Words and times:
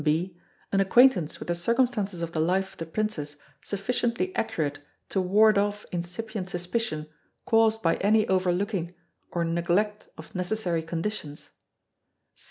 (b) 0.03 0.35
An 0.71 0.79
acquaintance 0.81 1.37
with 1.37 1.47
the 1.47 1.53
circumstances 1.53 2.23
of 2.23 2.31
the 2.31 2.39
life 2.39 2.71
of 2.71 2.77
the 2.77 2.87
Princess 2.87 3.35
sufficiently 3.63 4.35
accurate 4.35 4.79
to 5.09 5.21
ward 5.21 5.59
off 5.59 5.85
incipient 5.91 6.49
suspicion 6.49 7.05
caused 7.45 7.83
by 7.83 7.97
any 7.97 8.27
overlooking 8.27 8.95
or 9.31 9.45
neglect 9.45 10.09
of 10.17 10.33
necessary 10.33 10.81
conditions. 10.81 11.51